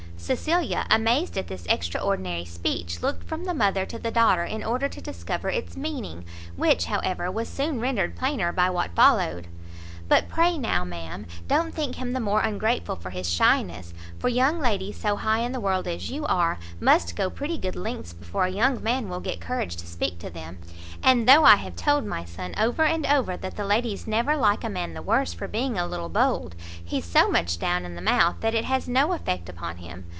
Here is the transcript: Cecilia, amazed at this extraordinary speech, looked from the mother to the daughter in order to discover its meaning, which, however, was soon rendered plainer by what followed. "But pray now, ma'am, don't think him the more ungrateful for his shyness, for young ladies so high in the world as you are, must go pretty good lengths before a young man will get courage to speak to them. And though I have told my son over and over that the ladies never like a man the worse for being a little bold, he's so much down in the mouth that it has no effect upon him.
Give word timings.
Cecilia, 0.31 0.85
amazed 0.89 1.35
at 1.37 1.47
this 1.47 1.65
extraordinary 1.65 2.45
speech, 2.45 3.01
looked 3.01 3.27
from 3.27 3.43
the 3.43 3.55
mother 3.55 3.85
to 3.87 3.97
the 3.99 4.11
daughter 4.11 4.45
in 4.45 4.63
order 4.63 4.87
to 4.87 5.01
discover 5.01 5.49
its 5.49 5.75
meaning, 5.75 6.23
which, 6.55 6.85
however, 6.85 7.29
was 7.29 7.49
soon 7.49 7.81
rendered 7.81 8.15
plainer 8.15 8.53
by 8.53 8.69
what 8.69 8.95
followed. 8.95 9.47
"But 10.07 10.29
pray 10.29 10.57
now, 10.57 10.85
ma'am, 10.85 11.25
don't 11.47 11.73
think 11.73 11.95
him 11.95 12.13
the 12.13 12.19
more 12.21 12.41
ungrateful 12.41 12.95
for 12.97 13.09
his 13.09 13.29
shyness, 13.29 13.93
for 14.19 14.29
young 14.29 14.59
ladies 14.59 14.97
so 14.97 15.15
high 15.17 15.39
in 15.39 15.51
the 15.53 15.59
world 15.59 15.87
as 15.87 16.09
you 16.11 16.25
are, 16.27 16.59
must 16.79 17.15
go 17.15 17.29
pretty 17.29 17.57
good 17.57 17.75
lengths 17.75 18.13
before 18.13 18.45
a 18.45 18.49
young 18.51 18.81
man 18.83 19.09
will 19.09 19.19
get 19.21 19.41
courage 19.41 19.75
to 19.77 19.87
speak 19.87 20.17
to 20.19 20.29
them. 20.29 20.59
And 21.03 21.27
though 21.27 21.43
I 21.45 21.55
have 21.57 21.75
told 21.75 22.05
my 22.05 22.23
son 22.25 22.53
over 22.57 22.83
and 22.83 23.05
over 23.05 23.35
that 23.37 23.57
the 23.57 23.65
ladies 23.65 24.05
never 24.07 24.37
like 24.37 24.63
a 24.63 24.69
man 24.69 24.93
the 24.93 25.01
worse 25.01 25.33
for 25.33 25.47
being 25.49 25.77
a 25.77 25.87
little 25.87 26.09
bold, 26.09 26.55
he's 26.83 27.05
so 27.05 27.29
much 27.29 27.57
down 27.59 27.83
in 27.85 27.95
the 27.95 28.01
mouth 28.01 28.37
that 28.41 28.55
it 28.55 28.65
has 28.65 28.87
no 28.87 29.11
effect 29.13 29.49
upon 29.49 29.77
him. 29.77 30.05